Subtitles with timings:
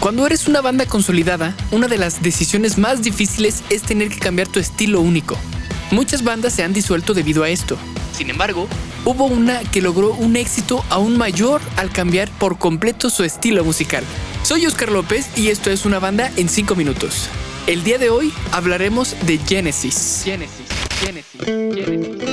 [0.00, 4.46] Cuando eres una banda consolidada, una de las decisiones más difíciles es tener que cambiar
[4.46, 5.36] tu estilo único.
[5.90, 7.76] Muchas bandas se han disuelto debido a esto.
[8.12, 8.68] Sin embargo,
[9.04, 14.04] hubo una que logró un éxito aún mayor al cambiar por completo su estilo musical.
[14.44, 17.28] Soy Oscar López y esto es una banda en 5 minutos.
[17.66, 20.22] El día de hoy hablaremos de Genesis.
[20.24, 20.66] Genesis,
[21.00, 22.28] Genesis, Genesis.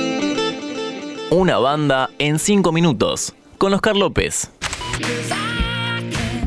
[1.30, 4.50] Una banda en 5 minutos con Oscar López.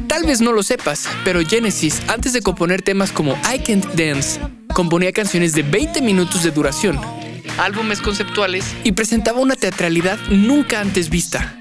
[0.10, 4.40] Tal vez no lo sepas, pero Genesis, antes de componer temas como I Can't Dance,
[4.74, 7.00] componía canciones de 20 minutos de duración,
[7.60, 11.56] álbumes conceptuales y presentaba una teatralidad nunca antes vista.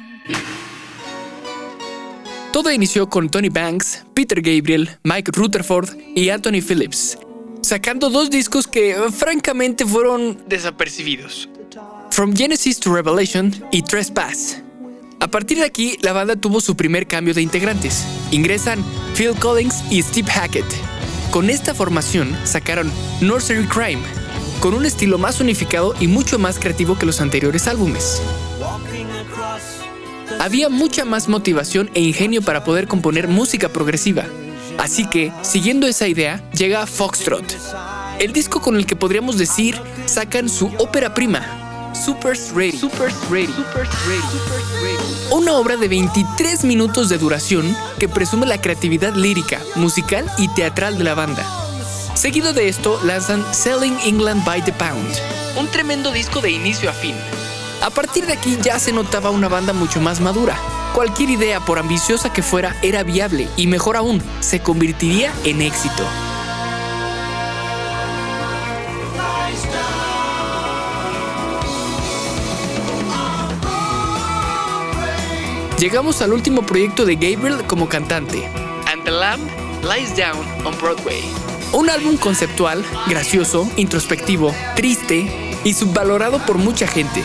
[2.51, 7.19] Todo inició con Tony Banks, Peter Gabriel, Mike Rutherford y Anthony Phillips,
[7.61, 11.51] sacando dos discos que francamente fueron desapercibidos.
[12.11, 14.63] From Genesis to Revelation y Trespass.
[15.21, 18.05] A partir de aquí, la banda tuvo su primer cambio de integrantes.
[18.31, 18.85] Ingresan
[19.17, 20.65] Phil Collins y Steve Hackett.
[21.33, 24.01] Con esta formación sacaron Nursery Crime,
[24.61, 28.23] con un estilo más unificado y mucho más creativo que los anteriores álbumes.
[30.39, 34.25] Había mucha más motivación e ingenio para poder componer música progresiva.
[34.79, 37.45] Así que, siguiendo esa idea, llega Foxtrot,
[38.21, 41.68] el disco con el que podríamos decir sacan su ópera prima,
[41.99, 42.79] Super's Ready.
[45.31, 50.97] Una obra de 23 minutos de duración que presume la creatividad lírica, musical y teatral
[50.97, 51.45] de la banda.
[52.15, 55.09] Seguido de esto, lanzan Selling England by the Pound,
[55.59, 57.15] un tremendo disco de inicio a fin.
[57.83, 60.57] A partir de aquí ya se notaba una banda mucho más madura.
[60.95, 66.05] Cualquier idea, por ambiciosa que fuera, era viable y mejor aún, se convertiría en éxito.
[75.79, 78.45] Llegamos al último proyecto de Gabriel como cantante,
[78.87, 79.41] And the Lamb
[79.85, 81.23] Lies Down on Broadway.
[81.73, 85.31] Un álbum conceptual, gracioso, introspectivo, triste
[85.63, 87.23] y subvalorado por mucha gente.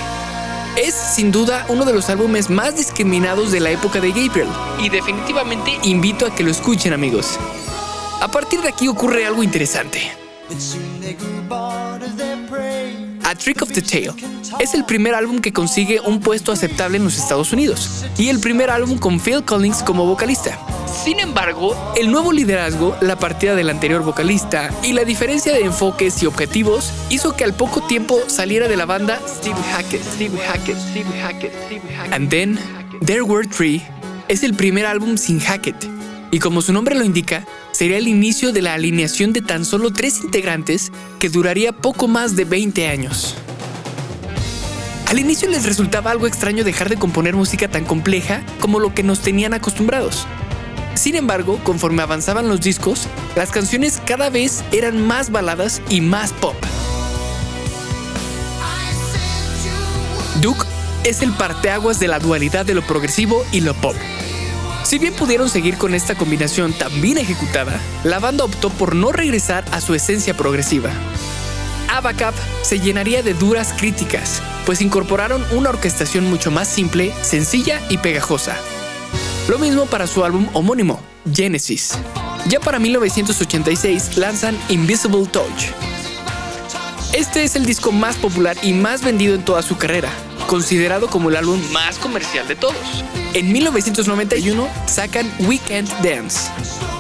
[0.78, 4.50] Es sin duda uno de los álbumes más discriminados de la época de Gabriel
[4.80, 7.40] y definitivamente invito a que lo escuchen amigos.
[8.22, 10.12] A partir de aquí ocurre algo interesante.
[13.36, 14.12] Trick of the Tail
[14.60, 18.40] es el primer álbum que consigue un puesto aceptable en los Estados Unidos y el
[18.40, 20.60] primer álbum con Phil Collins como vocalista.
[21.04, 26.22] Sin embargo, el nuevo liderazgo, la partida del anterior vocalista y la diferencia de enfoques
[26.22, 30.04] y objetivos hizo que al poco tiempo saliera de la banda Steve Hackett.
[30.04, 32.14] Steve Hackett, Steve Hackett, Steve Hackett.
[32.14, 32.60] And then,
[33.06, 33.82] There Were Three
[34.28, 35.76] es el primer álbum sin Hackett
[36.34, 39.94] y como su nombre lo indica, sería el inicio de la alineación de tan solo
[39.94, 43.36] tres integrantes que duraría poco más de 20 años.
[45.12, 49.04] Al inicio les resultaba algo extraño dejar de componer música tan compleja como lo que
[49.04, 50.26] nos tenían acostumbrados.
[50.96, 53.06] Sin embargo, conforme avanzaban los discos,
[53.36, 56.56] las canciones cada vez eran más baladas y más pop.
[60.42, 60.66] Duke
[61.04, 63.96] es el parteaguas de la dualidad de lo progresivo y lo pop.
[64.84, 69.12] Si bien pudieron seguir con esta combinación tan bien ejecutada, la banda optó por no
[69.12, 70.90] regresar a su esencia progresiva.
[71.90, 77.98] Abacap se llenaría de duras críticas, pues incorporaron una orquestación mucho más simple, sencilla y
[77.98, 78.58] pegajosa.
[79.48, 81.00] Lo mismo para su álbum homónimo,
[81.32, 81.94] Genesis.
[82.50, 85.72] Ya para 1986 lanzan Invisible Touch.
[87.14, 90.10] Este es el disco más popular y más vendido en toda su carrera,
[90.54, 93.04] considerado como el álbum más comercial de todos.
[93.34, 96.52] En 1991 sacan Weekend Dance.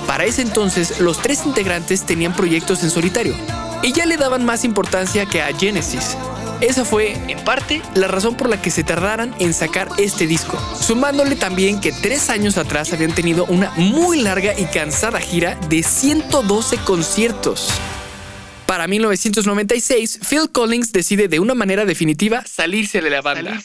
[0.07, 3.35] Para ese entonces, los tres integrantes tenían proyectos en solitario
[3.83, 6.17] y ya le daban más importancia que a Genesis.
[6.61, 10.57] Esa fue, en parte, la razón por la que se tardaran en sacar este disco,
[10.81, 15.83] sumándole también que tres años atrás habían tenido una muy larga y cansada gira de
[15.83, 17.69] 112 conciertos.
[18.65, 23.61] Para 1996, Phil Collins decide de una manera definitiva salirse de la banda.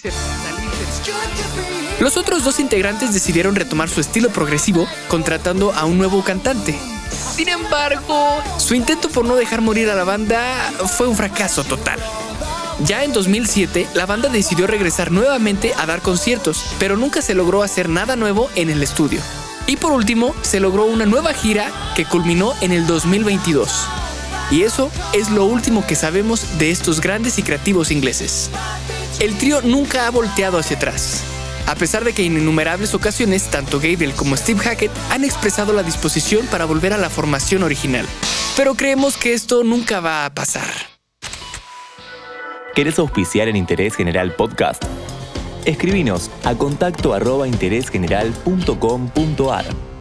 [2.01, 6.79] Los otros dos integrantes decidieron retomar su estilo progresivo contratando a un nuevo cantante.
[7.35, 11.99] Sin embargo, su intento por no dejar morir a la banda fue un fracaso total.
[12.85, 17.63] Ya en 2007, la banda decidió regresar nuevamente a dar conciertos, pero nunca se logró
[17.65, 19.21] hacer nada nuevo en el estudio.
[19.67, 23.98] Y por último, se logró una nueva gira que culminó en el 2022.
[24.51, 28.51] Y eso es lo último que sabemos de estos grandes y creativos ingleses.
[29.21, 31.23] El trío nunca ha volteado hacia atrás.
[31.67, 35.83] A pesar de que en innumerables ocasiones tanto Gabriel como Steve Hackett han expresado la
[35.83, 38.07] disposición para volver a la formación original.
[38.57, 40.71] Pero creemos que esto nunca va a pasar.
[42.75, 44.83] ¿Querés auspiciar en Interés General Podcast?
[45.65, 49.98] Escribinos a contacto arroba interésgeneral.com.ar.